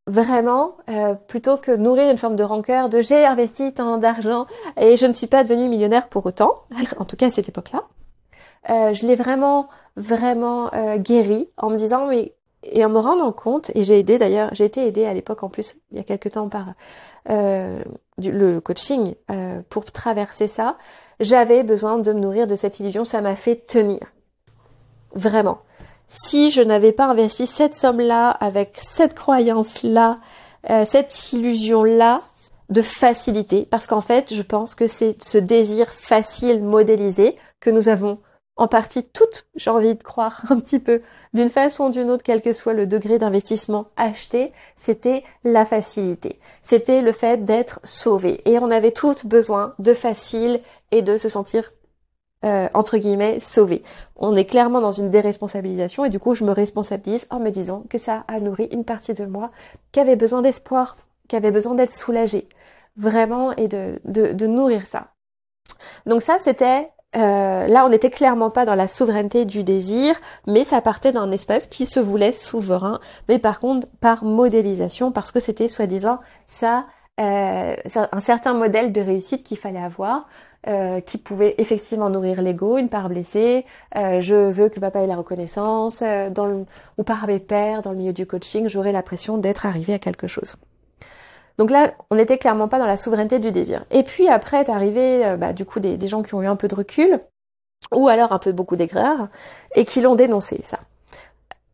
vraiment, 0.07 0.78
euh, 0.90 1.13
plutôt 1.13 1.57
que 1.57 1.72
nourrir 1.72 2.10
une 2.12 2.18
forme 2.18 2.36
de 2.36 2.44
rancœur, 2.44 2.90
de 2.90 3.02
j'ai 3.02 3.25
investi 3.25 3.74
tant 3.74 3.98
d'argent 3.98 4.46
et 4.80 4.98
je 4.98 5.06
ne 5.06 5.13
suis 5.13 5.28
pas 5.28 5.44
devenue 5.44 5.68
millionnaire 5.68 6.07
pour 6.10 6.25
autant, 6.25 6.63
en 6.98 7.06
tout 7.06 7.16
cas 7.16 7.28
à 7.28 7.30
cette 7.30 7.50
époque-là, 7.50 7.84
euh, 8.69 8.94
je 8.94 9.06
l'ai 9.06 9.16
vraiment, 9.16 9.68
vraiment 9.96 10.74
euh, 10.74 10.98
guéri 10.98 11.50
en 11.57 11.69
me 11.69 11.78
disant, 11.78 12.07
mais 12.07 12.34
et 12.68 12.84
en 12.84 12.90
me 12.90 12.98
rendant 12.98 13.31
compte, 13.31 13.69
et 13.75 13.84
j'ai 13.84 14.00
aidé 14.00 14.18
d'ailleurs, 14.18 14.50
j'ai 14.54 14.66
été 14.66 14.88
aidée 14.88 15.06
à 15.06 15.13
l'époque 15.13 15.44
en 15.44 15.50
plus, 15.50 15.75
il 15.92 15.98
y 15.98 16.00
a 16.00 16.04
quelques 16.04 16.31
temps 16.31 16.50
par 16.50 16.74
euh, 17.30 17.80
le 18.18 18.60
coaching 18.60 19.13
pour 19.69 19.92
traverser 19.92 20.48
ça, 20.48 20.78
j'avais 21.19 21.62
besoin 21.62 22.00
de 22.00 22.12
me 22.12 22.19
nourrir 22.19 22.48
de 22.48 22.56
cette 22.56 22.80
illusion, 22.80 23.04
ça 23.04 23.22
m'a 23.22 23.36
fait 23.36 23.56
tenir. 23.56 24.00
Vraiment 25.13 25.60
si 26.07 26.52
je 26.52 26.62
n'avais 26.62 26.92
pas 26.92 27.06
investi 27.06 27.48
cette 27.48 27.74
somme-là 27.74 28.30
avec 28.30 28.78
cette 28.80 29.16
croyance-là, 29.16 30.19
euh, 30.69 30.86
cette 30.86 31.34
illusion-là 31.34 32.22
de 32.69 32.81
facilité, 32.81 33.68
parce 33.69 33.88
qu'en 33.88 34.02
fait, 34.02 34.34
je 34.34 34.42
pense 34.42 34.75
que 34.75 34.88
c'est 34.88 35.22
ce 35.22 35.38
désir 35.38 35.90
facile 35.90 36.63
modélisé 36.63 37.38
que 37.60 37.69
nous 37.69 37.90
avons 37.90 38.19
en 38.57 38.68
partie 38.68 39.04
toutes, 39.04 39.48
j'ai 39.56 39.69
envie 39.69 39.96
de 39.96 40.04
croire 40.04 40.42
un 40.50 40.60
petit 40.60 40.80
peu, 40.80 41.02
d'une 41.34 41.50
façon 41.50 41.86
ou 41.86 41.92
d'une 41.92 42.10
autre, 42.10 42.24
quel 42.24 42.42
que 42.42 42.54
soit 42.54 42.74
le 42.74 42.88
degré 42.88 43.18
d'investissement 43.18 43.88
acheté, 43.98 44.53
c'était 44.75 45.24
la 45.44 45.65
facilité. 45.65 46.39
C'était 46.62 47.01
le 47.01 47.12
fait 47.12 47.44
d'être 47.44 47.82
sauvé. 47.84 48.41
Et 48.46 48.58
on 48.60 48.72
avait 48.72 48.91
toutes 48.91 49.25
besoin 49.25 49.74
de 49.79 49.94
facile 49.94 50.62
et 50.91 51.01
de 51.01 51.18
se 51.18 51.27
sentir 51.27 51.70
euh, 52.46 52.68
entre 52.74 52.98
guillemets 52.98 53.40
sauvé. 53.40 53.82
On 54.16 54.36
est 54.36 54.46
clairement 54.46 54.80
dans 54.80 54.92
une 54.92 55.10
déresponsabilisation 55.10 56.06
et 56.06 56.10
du 56.10 56.20
coup 56.20 56.36
je 56.36 56.44
me 56.44 56.52
responsabilise 56.52 57.25
en 57.32 57.40
me 57.40 57.50
disant 57.50 57.84
que 57.90 57.98
ça 57.98 58.24
a 58.28 58.40
nourri 58.40 58.68
une 58.72 58.86
partie 58.86 59.16
de 59.16 59.25
moi 59.25 59.50
qui 59.92 60.00
avait 60.00 60.16
besoin 60.16 60.44
d'espoir, 60.44 60.96
qui 61.28 61.36
avait 61.36 61.50
besoin 61.50 61.74
d'être 61.74 61.92
soulagée, 61.92 62.48
vraiment 62.98 63.52
et 63.56 63.68
de, 63.68 64.46
nourrir 64.46 64.86
ça. 64.86 65.08
Donc 66.06 66.22
ça 66.22 66.38
c'était 66.40 66.90
euh, 67.16 67.68
là, 67.68 67.86
on 67.86 67.90
n'était 67.90 68.10
clairement 68.12 68.50
pas 68.50 68.66
dans 68.66 68.75
la 68.75 68.90
souveraineté 68.90 69.46
du 69.46 69.64
désir, 69.64 70.16
mais 70.46 70.64
ça 70.64 70.82
partait 70.82 71.14
d'un 71.14 71.32
espace 71.32 71.66
qui 71.66 71.86
se 71.86 72.00
voulait 72.00 72.34
souverain, 72.34 73.00
mais 73.30 73.40
par 73.40 73.60
contre 73.60 73.88
par 74.02 74.24
modélisation, 74.24 75.12
parce 75.12 75.32
que 75.32 75.40
c'était 75.40 75.70
soi-disant 75.70 76.20
ça, 76.46 76.86
euh, 77.20 77.75
un 78.12 78.20
certain 78.20 78.54
modèle 78.54 78.92
de 78.92 79.02
réussite 79.02 79.44
qu'il 79.44 79.58
fallait 79.58 79.82
avoir. 79.82 80.28
Euh, 80.67 81.00
qui 81.00 81.19
pouvait 81.19 81.53
effectivement 81.60 82.10
nourrir 82.10 82.41
l'ego, 82.41 82.79
une 82.79 82.89
part 82.89 83.07
blessée. 83.07 83.65
Euh, 83.95 84.19
je 84.19 84.50
veux 84.50 84.67
que 84.67 84.79
papa 84.79 85.01
ait 85.01 85.05
la 85.05 85.15
reconnaissance. 85.15 86.01
Euh, 86.01 86.31
dans 86.31 86.48
le, 86.48 86.65
ou 86.98 87.03
par 87.03 87.27
mes 87.27 87.38
pères, 87.38 87.84
dans 87.84 87.91
le 87.91 87.98
milieu 87.98 88.13
du 88.13 88.25
coaching, 88.25 88.67
j'aurais 88.67 88.91
l'impression 88.91 89.38
d'être 89.38 89.67
arrivé 89.67 89.93
à 89.93 90.00
quelque 90.00 90.25
chose. 90.25 90.55
Donc 91.60 91.69
là, 91.69 91.93
on 92.10 92.15
n'était 92.15 92.39
clairement 92.39 92.67
pas 92.67 92.79
dans 92.79 92.88
la 92.88 92.98
souveraineté 92.98 93.38
du 93.38 93.51
désir. 93.51 93.86
Et 93.91 94.01
puis 94.01 94.27
après 94.27 94.60
est 94.62 94.69
arrivé, 94.69 95.36
bah, 95.38 95.53
du 95.53 95.65
coup, 95.65 95.79
des, 95.79 95.98
des 95.98 96.07
gens 96.07 96.24
qui 96.24 96.34
ont 96.34 96.41
eu 96.41 96.48
un 96.48 96.55
peu 96.55 96.67
de 96.67 96.74
recul, 96.74 97.19
ou 97.93 98.07
alors 98.07 98.31
un 98.31 98.39
peu 98.39 98.51
beaucoup 98.51 98.75
d'aigreur, 98.75 99.27
et 99.75 99.86
qui 99.86 100.01
l'ont 100.01 100.15
dénoncé, 100.15 100.63
ça. 100.63 100.79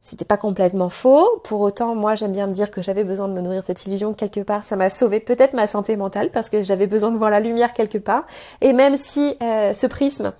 C'était 0.01 0.25
pas 0.25 0.38
complètement 0.38 0.89
faux. 0.89 1.39
Pour 1.43 1.62
autant, 1.62 1.93
moi, 1.93 2.15
j'aime 2.15 2.31
bien 2.31 2.48
me 2.48 2.53
dire 2.53 2.72
que 2.72 2.81
j'avais 2.81 3.03
besoin 3.03 3.27
de 3.27 3.34
me 3.34 3.41
nourrir 3.41 3.63
cette 3.63 3.86
illusion 3.86 4.15
quelque 4.15 4.39
part. 4.39 4.63
Ça 4.63 4.75
m'a 4.75 4.89
sauvé 4.89 5.20
peut-être 5.20 5.53
ma 5.53 5.67
santé 5.67 5.96
mentale 5.96 6.31
parce 6.31 6.50
que 6.50 6.63
j'avais 6.63 6.88
besoin 6.88 7.12
de 7.12 7.17
voir 7.17 7.29
la 7.29 7.39
lumière 7.39 7.74
quelque 7.74 8.00
part. 8.00 8.25
Et 8.62 8.74
même 8.74 8.98
si 8.98 9.38
euh, 9.43 9.74
ce 9.74 9.86
prisme, 9.86 10.34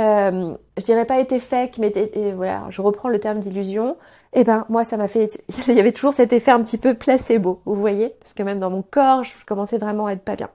euh, 0.00 0.54
je 0.76 0.84
dirais 0.84 1.04
pas 1.04 1.20
été 1.20 1.38
fake, 1.38 1.78
mais 1.78 1.92
et 1.94 2.32
voilà, 2.32 2.64
je 2.70 2.82
reprends 2.82 3.08
le 3.08 3.20
terme 3.20 3.38
d'illusion. 3.38 3.96
Eh 4.32 4.42
ben, 4.42 4.66
moi, 4.68 4.84
ça 4.84 4.96
m'a 4.96 5.06
fait, 5.06 5.40
il 5.68 5.74
y 5.74 5.80
avait 5.80 5.92
toujours 5.92 6.12
cet 6.12 6.32
effet 6.32 6.50
un 6.50 6.60
petit 6.60 6.78
peu 6.78 6.94
placebo, 6.94 7.60
vous 7.64 7.76
voyez, 7.76 8.16
parce 8.18 8.34
que 8.34 8.42
même 8.42 8.58
dans 8.58 8.70
mon 8.70 8.82
corps, 8.82 9.22
je 9.22 9.32
commençais 9.46 9.78
vraiment 9.78 10.06
à 10.06 10.12
être 10.12 10.24
pas 10.24 10.34
bien. 10.34 10.50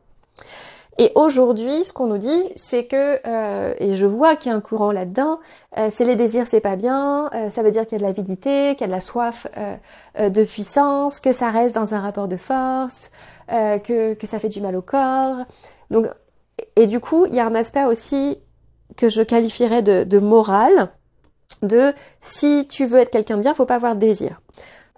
Et 1.02 1.14
aujourd'hui, 1.16 1.86
ce 1.86 1.94
qu'on 1.94 2.08
nous 2.08 2.18
dit, 2.18 2.44
c'est 2.58 2.84
que, 2.84 3.22
euh, 3.26 3.74
et 3.80 3.96
je 3.96 4.06
vois 4.06 4.36
qu'il 4.36 4.52
y 4.52 4.54
a 4.54 4.58
un 4.58 4.60
courant 4.60 4.92
là-dedans, 4.92 5.40
euh, 5.78 5.88
c'est 5.90 6.04
les 6.04 6.18
désirs, 6.18 6.46
c'est 6.46 6.60
pas 6.60 6.76
bien, 6.76 7.30
euh, 7.34 7.50
ça 7.50 7.64
veut 7.64 7.72
dire 7.72 7.84
qu'il 7.84 7.94
y 7.94 7.96
a 7.96 8.00
de 8.00 8.04
l'avidité, 8.04 8.76
qu'il 8.76 8.82
y 8.82 8.84
a 8.84 8.88
de 8.88 8.92
la 8.92 9.00
soif 9.00 9.48
de 10.20 10.44
puissance, 10.44 11.22
que 11.22 11.32
ça 11.32 11.52
reste 11.52 11.74
dans 11.74 11.94
un 11.94 12.02
rapport 12.02 12.28
de 12.28 12.36
force, 12.36 13.12
que, 13.48 14.14
que 14.14 14.28
ça 14.28 14.40
fait 14.40 14.50
du 14.50 14.60
mal 14.60 14.76
au 14.76 14.82
corps. 14.82 15.38
Donc, 15.90 16.08
et 16.76 16.86
du 16.86 17.00
coup, 17.00 17.26
il 17.26 17.34
y 17.34 17.40
a 17.40 17.46
un 17.46 17.56
aspect 17.56 17.86
aussi 17.86 18.38
que 18.98 19.08
je 19.08 19.22
qualifierais 19.22 19.82
de, 19.82 20.04
de 20.04 20.20
moral, 20.20 20.90
de 21.62 21.94
si 22.20 22.68
tu 22.68 22.86
veux 22.86 23.00
être 23.00 23.12
quelqu'un 23.12 23.38
de 23.38 23.42
bien, 23.42 23.54
faut 23.54 23.66
pas 23.66 23.76
avoir 23.76 23.96
de 23.96 24.02
désir. 24.02 24.42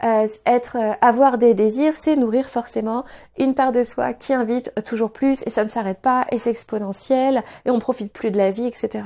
Euh, 0.04 0.28
être, 0.48 0.78
euh, 0.78 0.94
avoir 1.02 1.38
des 1.38 1.54
désirs, 1.54 1.96
c'est 1.96 2.16
nourrir 2.16 2.50
forcément 2.50 3.06
une 3.38 3.54
part 3.54 3.72
de 3.72 3.84
soi 3.84 4.14
qui 4.14 4.34
invite 4.34 4.74
toujours 4.84 5.12
plus 5.12 5.44
et 5.46 5.52
ça 5.52 5.64
ne 5.64 5.70
s'arrête 5.70 6.00
pas 6.00 6.26
et 6.32 6.40
c'est 6.40 6.50
exponentiel 6.50 7.44
et 7.66 7.70
on 7.70 7.78
profite 7.78 8.12
plus 8.12 8.32
de 8.32 8.38
la 8.38 8.50
vie, 8.50 8.66
etc. 8.66 9.04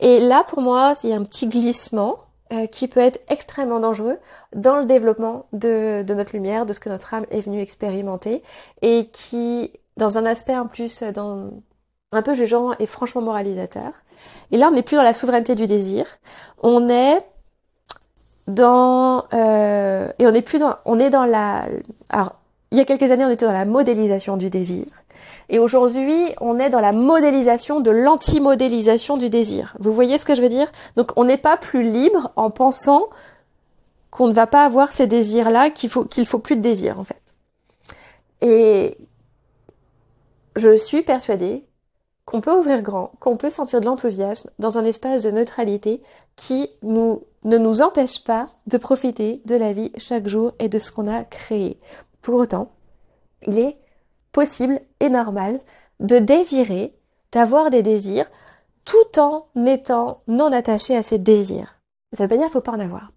Et 0.00 0.20
là, 0.20 0.44
pour 0.44 0.60
moi, 0.60 0.94
il 1.02 1.10
y 1.10 1.12
a 1.12 1.16
un 1.16 1.24
petit 1.24 1.48
glissement 1.48 2.20
euh, 2.52 2.66
qui 2.66 2.86
peut 2.86 3.00
être 3.00 3.20
extrêmement 3.28 3.80
dangereux 3.80 4.18
dans 4.54 4.76
le 4.76 4.84
développement 4.84 5.46
de, 5.52 6.04
de, 6.04 6.14
notre 6.14 6.34
lumière, 6.34 6.66
de 6.66 6.72
ce 6.72 6.78
que 6.78 6.88
notre 6.88 7.14
âme 7.14 7.26
est 7.32 7.40
venue 7.40 7.60
expérimenter 7.60 8.44
et 8.80 9.08
qui, 9.12 9.72
dans 9.96 10.18
un 10.18 10.24
aspect 10.24 10.56
en 10.56 10.68
plus, 10.68 11.02
dans 11.02 11.50
un 12.12 12.22
peu 12.22 12.34
jugeant 12.34 12.72
et 12.78 12.86
franchement 12.86 13.22
moralisateur. 13.22 13.92
Et 14.52 14.56
là, 14.56 14.68
on 14.68 14.72
n'est 14.72 14.82
plus 14.82 14.96
dans 14.96 15.02
la 15.02 15.14
souveraineté 15.14 15.56
du 15.56 15.66
désir, 15.66 16.06
on 16.62 16.88
est 16.88 17.24
dans 18.46 19.24
euh, 19.32 20.08
et 20.18 20.26
on 20.26 20.34
est 20.34 20.42
plus 20.42 20.58
dans 20.58 20.76
on 20.84 20.98
est 20.98 21.10
dans 21.10 21.24
la 21.24 21.66
alors 22.08 22.34
il 22.70 22.78
y 22.78 22.80
a 22.80 22.84
quelques 22.84 23.10
années 23.10 23.24
on 23.24 23.30
était 23.30 23.46
dans 23.46 23.52
la 23.52 23.64
modélisation 23.64 24.36
du 24.36 24.50
désir 24.50 24.86
et 25.48 25.58
aujourd'hui 25.58 26.34
on 26.40 26.58
est 26.58 26.70
dans 26.70 26.80
la 26.80 26.92
modélisation 26.92 27.80
de 27.80 27.90
l'anti-modélisation 27.90 29.16
du 29.16 29.28
désir. 29.28 29.76
Vous 29.78 29.92
voyez 29.92 30.18
ce 30.18 30.24
que 30.24 30.34
je 30.34 30.42
veux 30.42 30.48
dire? 30.48 30.70
Donc 30.96 31.12
on 31.16 31.24
n'est 31.24 31.38
pas 31.38 31.56
plus 31.56 31.82
libre 31.82 32.32
en 32.36 32.50
pensant 32.50 33.08
qu'on 34.10 34.26
ne 34.26 34.32
va 34.32 34.46
pas 34.46 34.64
avoir 34.64 34.92
ces 34.92 35.06
désirs 35.06 35.50
là 35.50 35.70
qu'il 35.70 35.90
faut 35.90 36.04
qu'il 36.04 36.26
faut 36.26 36.38
plus 36.38 36.56
de 36.56 36.62
désirs 36.62 36.98
en 36.98 37.04
fait. 37.04 37.36
Et 38.40 38.98
je 40.56 40.76
suis 40.76 41.02
persuadée 41.02 41.64
qu'on 42.24 42.40
peut 42.40 42.56
ouvrir 42.56 42.82
grand, 42.82 43.12
qu'on 43.20 43.36
peut 43.36 43.50
sentir 43.50 43.80
de 43.80 43.86
l'enthousiasme 43.86 44.50
dans 44.58 44.78
un 44.78 44.84
espace 44.84 45.22
de 45.22 45.30
neutralité 45.30 46.02
qui 46.36 46.70
ne 46.82 47.18
nous 47.42 47.82
empêche 47.82 48.22
pas 48.22 48.46
de 48.66 48.78
profiter 48.78 49.42
de 49.44 49.56
la 49.56 49.72
vie 49.72 49.92
chaque 49.96 50.28
jour 50.28 50.52
et 50.58 50.68
de 50.68 50.78
ce 50.78 50.92
qu'on 50.92 51.12
a 51.12 51.24
créé. 51.24 51.80
Pour 52.20 52.36
autant, 52.36 52.70
il 53.46 53.58
est 53.58 53.76
possible 54.30 54.80
et 55.00 55.08
normal 55.08 55.60
de 56.00 56.18
désirer, 56.18 56.94
d'avoir 57.32 57.70
des 57.70 57.82
désirs, 57.82 58.30
tout 58.84 59.18
en 59.18 59.46
étant 59.66 60.22
non 60.26 60.52
attaché 60.52 60.96
à 60.96 61.02
ces 61.02 61.18
désirs. 61.18 61.80
Ça 62.12 62.24
veut 62.24 62.28
pas 62.28 62.36
dire 62.36 62.46
qu'il 62.46 62.52
faut 62.52 62.60
pas 62.60 62.72
en 62.72 62.80
avoir. 62.80 63.12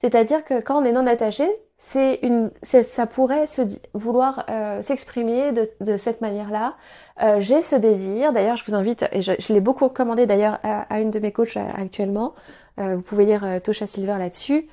C'est-à-dire 0.00 0.44
que 0.44 0.60
quand 0.60 0.80
on 0.80 0.84
est 0.84 0.92
non 0.92 1.06
attaché, 1.06 1.48
c'est 1.78 2.20
une, 2.22 2.50
ça 2.62 3.06
pourrait 3.06 3.46
se 3.46 3.62
vouloir 3.92 4.46
euh, 4.48 4.80
s'exprimer 4.80 5.52
de, 5.52 5.68
de, 5.80 5.98
cette 5.98 6.22
manière-là. 6.22 6.74
Euh, 7.22 7.36
j'ai 7.40 7.60
ce 7.60 7.76
désir. 7.76 8.32
D'ailleurs, 8.32 8.56
je 8.56 8.64
vous 8.66 8.74
invite, 8.74 9.04
et 9.12 9.20
je, 9.20 9.32
je 9.38 9.52
l'ai 9.52 9.60
beaucoup 9.60 9.84
recommandé 9.84 10.26
d'ailleurs 10.26 10.58
à, 10.62 11.00
une 11.00 11.10
de 11.10 11.18
mes 11.18 11.32
coachs 11.32 11.58
euh, 11.58 11.68
actuellement. 11.74 12.34
vous 12.78 13.02
pouvez 13.02 13.26
lire 13.26 13.60
Tosha 13.62 13.86
Silver 13.86 14.16
là-dessus. 14.18 14.68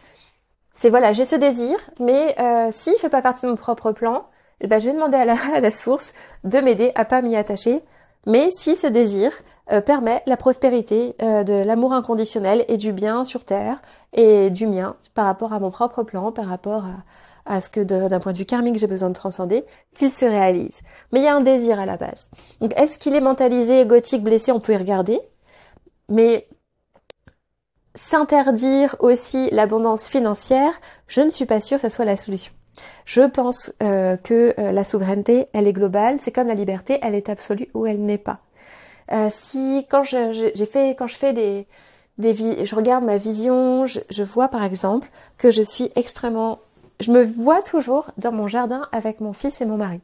C'est 0.72 0.90
voilà, 0.90 1.12
j'ai 1.12 1.26
ce 1.26 1.36
désir, 1.36 1.78
mais 2.00 2.36
s'il 2.72 2.94
fait 2.94 3.10
pas 3.10 3.22
partie 3.22 3.46
de 3.46 3.52
mon 3.52 3.58
propre 3.58 3.92
plan, 3.92 4.26
eh 4.62 4.68
ben, 4.68 4.80
je 4.80 4.88
vais 4.88 4.94
demander 4.94 5.18
à 5.18 5.26
la, 5.26 5.36
à 5.56 5.60
la 5.60 5.72
source 5.72 6.14
de 6.44 6.60
m'aider 6.60 6.92
à 6.96 7.06
pas 7.06 7.22
m'y 7.22 7.36
attacher. 7.36 7.82
Mais 8.26 8.50
si 8.52 8.76
ce 8.76 8.88
désir 8.88 9.32
permet 9.86 10.22
la 10.26 10.38
prospérité 10.38 11.16
de 11.20 11.64
l'amour 11.64 11.94
inconditionnel 11.94 12.66
et 12.68 12.78
du 12.78 12.92
bien 12.92 13.26
sur 13.26 13.46
terre 13.46 13.82
et 14.14 14.50
du 14.50 14.68
mien 14.68 14.96
par 15.14 15.26
rapport 15.26 15.54
à 15.54 15.60
mon 15.60 15.72
propre 15.72 16.04
plan, 16.04 16.32
par 16.32 16.48
rapport 16.48 16.86
à, 16.86 17.56
à 17.56 17.62
ce 17.62 17.70
que 17.70 17.82
d'un 17.82 18.20
point 18.20 18.32
de 18.32 18.38
vue 18.38 18.46
karmique 18.46 18.78
j'ai 18.78 18.88
besoin 18.88 19.10
de 19.10 19.16
transcender, 19.16 19.66
qu'il 19.96 20.12
se 20.12 20.26
réalise. 20.26 20.82
Mais 21.12 21.20
il 21.20 21.24
y 21.24 21.28
a 21.28 21.36
un 21.36 21.42
désir 21.42 21.80
à 21.80 21.86
la 21.86 21.98
base. 21.98 22.30
Donc 22.62 22.74
est-ce 22.78 23.00
qu'il 23.00 23.16
est 23.16 23.22
mentalisé, 23.22 23.82
égotique, 23.82 24.24
blessé? 24.24 24.52
On 24.52 24.60
peut 24.60 24.74
y 24.74 24.78
regarder. 24.78 25.20
Mais 26.10 26.48
s'interdire 27.96 28.96
aussi 29.00 29.50
l'abondance 29.52 30.08
financière, 30.08 30.74
je 31.08 31.22
ne 31.22 31.30
suis 31.30 31.46
pas 31.46 31.62
sûre 31.62 31.78
que 31.78 31.90
ce 31.90 31.96
soit 31.96 32.06
la 32.06 32.18
solution. 32.18 32.54
Je 33.06 33.22
pense 33.22 33.72
euh, 33.84 34.18
que 34.18 34.56
euh, 34.60 34.72
la 34.72 34.84
souveraineté, 34.84 35.48
elle 35.54 35.68
est 35.68 35.74
globale, 35.74 36.20
c'est 36.20 36.32
comme 36.32 36.48
la 36.48 36.56
liberté, 36.56 36.98
elle 37.04 37.14
est 37.14 37.30
absolue 37.30 37.70
ou 37.74 37.86
elle 37.86 38.04
n'est 38.04 38.18
pas. 38.18 38.40
Euh, 39.12 39.30
si 39.32 39.86
quand 39.90 40.04
j'ai 40.04 40.66
fait 40.66 40.96
quand 40.96 41.08
je 41.08 41.16
fais 41.16 41.34
des 41.34 41.68
je 42.20 42.76
regarde 42.76 43.04
ma 43.04 43.18
vision, 43.18 43.86
je, 43.86 44.24
vois 44.24 44.48
par 44.48 44.64
exemple 44.64 45.08
que 45.38 45.52
je 45.52 45.62
suis 45.62 45.92
extrêmement, 45.96 46.60
je 47.00 47.12
me 47.12 47.24
vois 47.24 47.62
toujours 47.62 48.12
dans 48.18 48.32
mon 48.32 48.48
jardin 48.48 48.88
avec 48.92 49.20
mon 49.20 49.34
fils 49.34 49.62
et 49.62 49.66
mon 49.66 49.78
mari. 49.78 50.02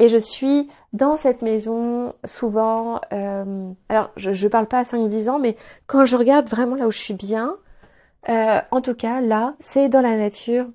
Et 0.00 0.08
je 0.08 0.18
suis 0.18 0.68
dans 0.92 1.16
cette 1.16 1.42
maison 1.42 2.14
souvent, 2.24 3.00
euh, 3.12 3.70
alors 3.88 4.10
je 4.16 4.30
ne 4.30 4.48
parle 4.48 4.66
pas 4.66 4.78
à 4.78 4.82
5-10 4.82 5.30
ans, 5.30 5.38
mais 5.38 5.56
quand 5.86 6.04
je 6.04 6.16
regarde 6.16 6.48
vraiment 6.48 6.74
là 6.74 6.86
où 6.88 6.90
je 6.90 6.98
suis 6.98 7.14
bien, 7.14 7.56
euh, 8.28 8.60
en 8.72 8.80
tout 8.80 8.94
cas 8.94 9.20
là, 9.20 9.54
c'est 9.60 9.88
dans 9.88 10.00
la 10.00 10.16
nature, 10.16 10.66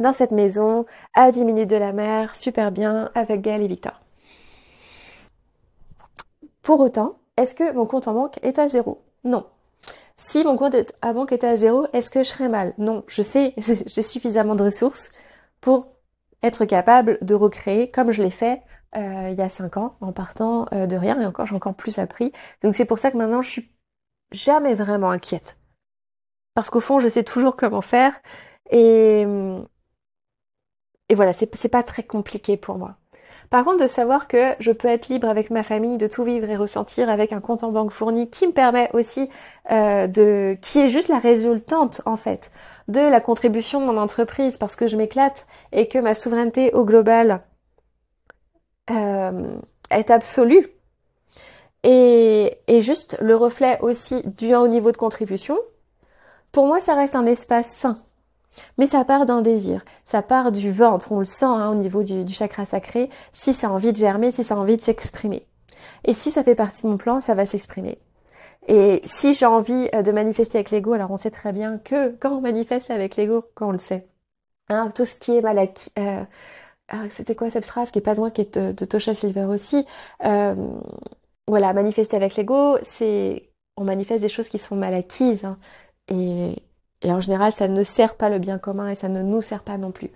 dans 0.00 0.12
cette 0.12 0.32
maison, 0.32 0.86
à 1.14 1.30
10 1.30 1.44
minutes 1.44 1.70
de 1.70 1.76
la 1.76 1.92
mer, 1.92 2.34
super 2.34 2.72
bien, 2.72 3.10
avec 3.14 3.42
Gaël 3.42 3.62
et 3.62 3.68
Victor. 3.68 4.00
Pour 6.62 6.80
autant, 6.80 7.18
est-ce 7.36 7.54
que 7.54 7.72
mon 7.72 7.86
compte 7.86 8.08
en 8.08 8.14
banque 8.14 8.38
est 8.42 8.58
à 8.58 8.68
zéro? 8.68 9.02
Non. 9.24 9.46
Si 10.16 10.44
mon 10.44 10.56
compte 10.56 10.76
à 11.02 11.12
banque 11.12 11.32
était 11.32 11.46
à 11.46 11.56
zéro, 11.56 11.86
est-ce 11.92 12.10
que 12.10 12.22
je 12.22 12.28
serais 12.28 12.48
mal? 12.48 12.74
Non, 12.78 13.04
je 13.08 13.22
sais, 13.22 13.54
j'ai 13.58 14.02
suffisamment 14.02 14.54
de 14.54 14.64
ressources 14.64 15.10
pour 15.60 15.88
être 16.42 16.64
capable 16.64 17.18
de 17.22 17.34
recréer 17.34 17.90
comme 17.90 18.12
je 18.12 18.22
l'ai 18.22 18.30
fait 18.30 18.62
euh, 18.96 19.30
il 19.30 19.38
y 19.38 19.42
a 19.42 19.48
cinq 19.48 19.76
ans 19.78 19.96
en 20.00 20.12
partant 20.12 20.66
euh, 20.72 20.86
de 20.86 20.96
rien 20.96 21.18
et 21.20 21.26
encore 21.26 21.46
j'ai 21.46 21.54
encore 21.54 21.74
plus 21.74 21.98
appris. 21.98 22.32
Donc 22.62 22.74
c'est 22.74 22.84
pour 22.84 22.98
ça 22.98 23.10
que 23.10 23.16
maintenant 23.16 23.42
je 23.42 23.50
suis 23.50 23.70
jamais 24.32 24.74
vraiment 24.74 25.10
inquiète. 25.10 25.56
Parce 26.54 26.70
qu'au 26.70 26.80
fond 26.80 27.00
je 27.00 27.08
sais 27.08 27.24
toujours 27.24 27.56
comment 27.56 27.80
faire 27.80 28.14
et, 28.70 29.24
et 31.08 31.14
voilà, 31.14 31.32
c'est 31.32 31.68
pas 31.68 31.82
très 31.82 32.02
compliqué 32.04 32.56
pour 32.56 32.78
moi. 32.78 32.96
Par 33.52 33.66
contre, 33.66 33.82
de 33.82 33.86
savoir 33.86 34.28
que 34.28 34.54
je 34.60 34.72
peux 34.72 34.88
être 34.88 35.08
libre 35.08 35.28
avec 35.28 35.50
ma 35.50 35.62
famille, 35.62 35.98
de 35.98 36.06
tout 36.06 36.24
vivre 36.24 36.48
et 36.48 36.56
ressentir 36.56 37.10
avec 37.10 37.34
un 37.34 37.40
compte 37.40 37.62
en 37.62 37.70
banque 37.70 37.90
fourni 37.90 38.30
qui 38.30 38.46
me 38.46 38.52
permet 38.52 38.88
aussi 38.94 39.28
euh, 39.70 40.06
de, 40.06 40.56
qui 40.62 40.78
est 40.78 40.88
juste 40.88 41.10
la 41.10 41.18
résultante 41.18 42.00
en 42.06 42.16
fait 42.16 42.50
de 42.88 43.00
la 43.00 43.20
contribution 43.20 43.78
de 43.78 43.84
mon 43.84 43.98
entreprise 43.98 44.56
parce 44.56 44.74
que 44.74 44.88
je 44.88 44.96
m'éclate 44.96 45.46
et 45.70 45.86
que 45.86 45.98
ma 45.98 46.14
souveraineté 46.14 46.72
au 46.72 46.86
global 46.86 47.42
euh, 48.90 49.58
est 49.90 50.10
absolue 50.10 50.66
et, 51.82 52.56
et 52.68 52.80
juste 52.80 53.18
le 53.20 53.36
reflet 53.36 53.78
aussi 53.82 54.22
du 54.24 54.54
haut 54.54 54.66
niveau 54.66 54.92
de 54.92 54.96
contribution. 54.96 55.58
Pour 56.52 56.66
moi, 56.66 56.80
ça 56.80 56.94
reste 56.94 57.16
un 57.16 57.26
espace 57.26 57.70
sain 57.70 57.98
mais 58.78 58.86
ça 58.86 59.04
part 59.04 59.26
d'un 59.26 59.42
désir, 59.42 59.84
ça 60.04 60.22
part 60.22 60.52
du 60.52 60.72
ventre, 60.72 61.12
on 61.12 61.18
le 61.18 61.24
sent 61.24 61.44
hein, 61.44 61.70
au 61.70 61.74
niveau 61.74 62.02
du, 62.02 62.28
chakra 62.32 62.64
sacré, 62.64 63.10
si 63.32 63.52
ça 63.52 63.68
a 63.68 63.70
envie 63.70 63.92
de 63.92 63.96
germer, 63.96 64.30
si 64.32 64.44
ça 64.44 64.54
a 64.54 64.58
envie 64.58 64.76
de 64.76 64.82
s'exprimer. 64.82 65.46
Et 66.04 66.12
si 66.14 66.30
ça 66.30 66.42
fait 66.42 66.54
partie 66.54 66.82
de 66.82 66.88
mon 66.88 66.96
plan, 66.96 67.20
ça 67.20 67.34
va 67.34 67.46
s'exprimer. 67.46 67.98
Et 68.68 69.00
si 69.04 69.34
j'ai 69.34 69.46
envie 69.46 69.88
euh, 69.94 70.02
de 70.02 70.12
manifester 70.12 70.58
avec 70.58 70.70
l'ego, 70.70 70.92
alors 70.92 71.10
on 71.10 71.16
sait 71.16 71.30
très 71.30 71.52
bien 71.52 71.78
que 71.78 72.10
quand 72.20 72.30
on 72.36 72.40
manifeste 72.40 72.90
avec 72.90 73.16
l'ego, 73.16 73.44
quand 73.54 73.68
on 73.68 73.72
le 73.72 73.78
sait, 73.78 74.06
hein, 74.68 74.90
tout 74.94 75.04
ce 75.04 75.16
qui 75.18 75.36
est 75.36 75.42
mal 75.42 75.58
acquis, 75.58 75.90
euh, 75.98 76.24
ah, 76.88 77.04
c'était 77.10 77.34
quoi 77.34 77.50
cette 77.50 77.64
phrase 77.66 77.90
qui 77.90 77.98
est 77.98 78.02
pas 78.02 78.14
de 78.14 78.20
moi, 78.20 78.30
qui 78.30 78.42
est 78.42 78.58
de, 78.58 78.84
Tosha 78.84 79.14
Silver 79.14 79.44
aussi, 79.44 79.86
euh, 80.24 80.54
voilà, 81.48 81.72
manifester 81.72 82.16
avec 82.16 82.36
l'ego, 82.36 82.78
c'est 82.82 83.50
on 83.76 83.84
manifeste 83.84 84.22
des 84.22 84.28
choses 84.28 84.48
qui 84.48 84.58
sont 84.58 84.76
mal 84.76 84.94
acquises. 84.94 85.44
Hein, 85.44 85.58
et, 86.08 86.56
et 87.02 87.12
en 87.12 87.20
général, 87.20 87.52
ça 87.52 87.68
ne 87.68 87.82
sert 87.84 88.14
pas 88.14 88.28
le 88.28 88.38
bien 88.38 88.58
commun 88.58 88.88
et 88.88 88.94
ça 88.94 89.08
ne 89.08 89.22
nous 89.22 89.40
sert 89.40 89.62
pas 89.62 89.78
non 89.78 89.90
plus. 89.90 90.10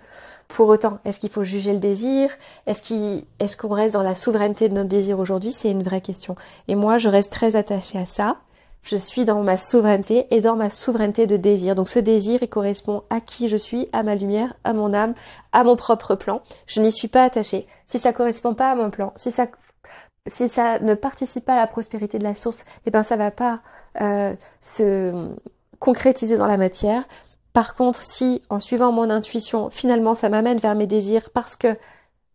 Pour 0.47 0.69
autant, 0.69 0.99
est-ce 1.03 1.19
qu'il 1.19 1.29
faut 1.29 1.43
juger 1.43 1.73
le 1.73 1.79
désir? 1.79 2.29
Est-ce 2.65 2.87
qu'on 2.87 3.23
est 3.39 3.55
qu'on 3.57 3.73
reste 3.73 3.93
dans 3.93 4.03
la 4.03 4.15
souveraineté 4.15 4.69
de 4.69 4.73
notre 4.73 4.89
désir 4.89 5.19
aujourd'hui? 5.19 5.51
C'est 5.51 5.71
une 5.71 5.83
vraie 5.83 6.01
question. 6.01 6.35
Et 6.67 6.75
moi, 6.75 6.97
je 6.97 7.09
reste 7.09 7.31
très 7.31 7.55
attachée 7.55 7.99
à 7.99 8.05
ça. 8.05 8.37
Je 8.81 8.95
suis 8.95 9.25
dans 9.25 9.43
ma 9.43 9.57
souveraineté 9.57 10.27
et 10.31 10.39
dans 10.39 10.55
ma 10.55 10.69
souveraineté 10.69 11.27
de 11.27 11.35
désir. 11.35 11.75
Donc 11.75 11.89
ce 11.89 11.99
désir, 11.99 12.39
il 12.41 12.47
correspond 12.47 13.03
à 13.09 13.19
qui 13.19 13.49
je 13.49 13.57
suis, 13.57 13.89
à 13.91 14.03
ma 14.03 14.15
lumière, 14.15 14.53
à 14.63 14.71
mon 14.71 14.93
âme, 14.93 15.13
à 15.51 15.65
mon 15.65 15.75
propre 15.75 16.15
plan. 16.15 16.41
Je 16.67 16.79
n'y 16.79 16.93
suis 16.93 17.09
pas 17.09 17.23
attachée. 17.23 17.67
Si 17.87 17.99
ça 17.99 18.13
correspond 18.13 18.53
pas 18.53 18.71
à 18.71 18.75
mon 18.75 18.89
plan, 18.89 19.11
si 19.17 19.29
ça, 19.29 19.47
si 20.27 20.47
ça 20.47 20.79
ne 20.79 20.93
participe 20.93 21.43
pas 21.43 21.53
à 21.53 21.57
la 21.57 21.67
prospérité 21.67 22.17
de 22.17 22.23
la 22.23 22.35
source, 22.35 22.65
eh 22.85 22.91
ben 22.91 23.03
ça 23.03 23.17
va 23.17 23.31
pas 23.31 23.59
euh, 23.99 24.33
se 24.61 25.11
concrétiser 25.79 26.37
dans 26.37 26.47
la 26.47 26.57
matière. 26.57 27.03
Par 27.53 27.75
contre, 27.75 28.01
si 28.01 28.43
en 28.49 28.59
suivant 28.59 28.91
mon 28.91 29.09
intuition, 29.09 29.69
finalement 29.69 30.13
ça 30.13 30.29
m'amène 30.29 30.59
vers 30.59 30.75
mes 30.75 30.87
désirs 30.87 31.29
parce 31.33 31.55
que 31.55 31.75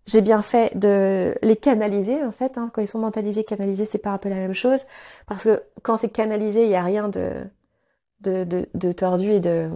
j'ai 0.07 0.21
bien 0.21 0.43
fait 0.43 0.77
de 0.77 1.35
les 1.43 1.57
canaliser 1.57 2.25
en 2.25 2.33
fait. 2.33 2.59
Hein. 2.59 2.71
Quand 2.73 2.83
ils 2.83 2.89
sont 2.89 2.99
mentalisés, 2.99 3.45
canalisés, 3.45 3.85
c'est 3.85 3.99
pas 3.99 4.11
un 4.11 4.19
peu 4.19 4.29
la 4.29 4.37
même 4.37 4.55
chose. 4.55 4.85
Parce 5.27 5.45
que 5.45 5.63
quand 5.83 5.97
c'est 5.97 6.09
canalisé, 6.09 6.65
il 6.65 6.71
y 6.71 6.75
a 6.75 6.83
rien 6.83 7.09
de, 7.09 7.45
de, 8.21 8.67
de, 8.75 8.93
tordu 8.93 9.31
et 9.31 9.41
de 9.41 9.69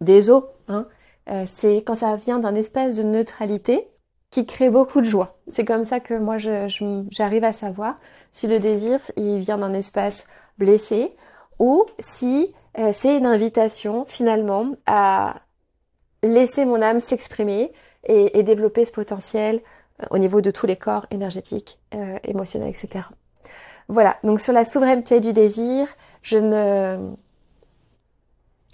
des. 0.00 0.30
Hein. 0.30 0.86
Euh, 1.28 1.44
c'est 1.46 1.78
quand 1.78 1.94
ça 1.94 2.16
vient 2.16 2.38
d'un 2.38 2.54
espace 2.54 2.96
de 2.96 3.02
neutralité 3.02 3.88
qui 4.30 4.46
crée 4.46 4.70
beaucoup 4.70 5.00
de 5.00 5.06
joie. 5.06 5.36
C'est 5.50 5.64
comme 5.64 5.84
ça 5.84 6.00
que 6.00 6.14
moi 6.14 6.36
j'arrive 6.38 7.44
à 7.44 7.52
savoir 7.52 7.98
si 8.32 8.46
le 8.46 8.60
désir 8.60 9.00
il 9.16 9.40
vient 9.40 9.58
d'un 9.58 9.74
espace 9.74 10.28
blessé 10.58 11.16
ou 11.60 11.84
si 12.00 12.52
euh, 12.78 12.90
c'est 12.92 13.16
une 13.16 13.26
invitation 13.26 14.04
finalement 14.06 14.72
à 14.86 15.36
laisser 16.22 16.64
mon 16.64 16.82
âme 16.82 16.98
s'exprimer 16.98 17.72
et, 18.04 18.42
développer 18.42 18.84
ce 18.84 18.92
potentiel 18.92 19.60
euh, 20.02 20.06
au 20.10 20.18
niveau 20.18 20.40
de 20.40 20.50
tous 20.50 20.66
les 20.66 20.76
corps 20.76 21.06
énergétiques, 21.10 21.78
euh, 21.94 22.18
émotionnels, 22.24 22.70
etc. 22.70 23.04
Voilà, 23.88 24.16
donc 24.24 24.40
sur 24.40 24.52
la 24.52 24.64
souveraineté 24.64 25.20
du 25.20 25.32
désir, 25.32 25.86
je 26.22 26.38
ne, 26.38 27.10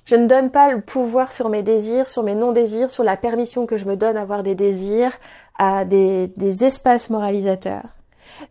je 0.04 0.14
ne 0.14 0.26
donne 0.26 0.50
pas 0.50 0.72
le 0.72 0.80
pouvoir 0.80 1.32
sur 1.32 1.48
mes 1.48 1.62
désirs, 1.62 2.08
sur 2.08 2.22
mes 2.22 2.34
non-désirs, 2.34 2.90
sur 2.90 3.02
la 3.02 3.16
permission 3.16 3.66
que 3.66 3.78
je 3.78 3.86
me 3.86 3.96
donne 3.96 4.14
d'avoir 4.14 4.42
des 4.42 4.54
désirs 4.54 5.12
à 5.58 5.84
des 5.84 6.64
espaces 6.64 7.10
moralisateurs. 7.10 7.95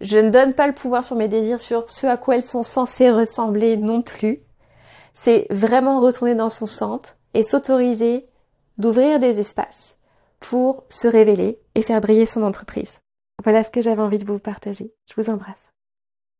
Je 0.02 0.18
ne 0.18 0.30
donne 0.30 0.54
pas 0.54 0.68
le 0.68 0.74
pouvoir 0.74 1.04
sur 1.04 1.16
mes 1.16 1.28
désirs, 1.28 1.60
sur 1.60 1.90
ce 1.90 2.08
à 2.08 2.18
quoi 2.18 2.36
elles 2.36 2.44
sont 2.44 2.64
censées 2.64 3.12
ressembler 3.12 3.78
non 3.78 4.02
plus. 4.02 4.42
C'est 5.14 5.48
vraiment 5.50 6.02
retourner 6.02 6.36
dans 6.36 6.50
son 6.50 6.66
centre 6.66 7.16
et 7.34 7.44
s'autoriser 7.44 8.28
d'ouvrir 8.78 9.20
des 9.20 9.40
espaces 9.40 9.98
pour 10.40 10.84
se 10.90 11.08
révéler 11.08 11.60
et 11.76 11.82
faire 11.82 12.02
briller 12.02 12.26
son 12.26 12.44
entreprise. 12.44 13.00
Voilà 13.44 13.64
ce 13.64 13.72
que 13.72 13.82
j'avais 13.82 14.02
envie 14.02 14.20
de 14.20 14.26
vous 14.26 14.40
partager. 14.40 14.94
Je 15.08 15.14
vous 15.22 15.30
embrasse. 15.30 15.75